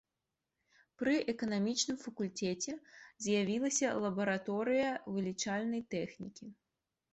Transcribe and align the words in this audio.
Пры 1.01 1.11
эканамічным 1.33 1.97
факультэце 2.05 2.73
з'явілася 3.27 3.87
лабараторыя 4.07 4.89
вылічальнай 5.13 5.81
тэхнікі. 5.95 6.45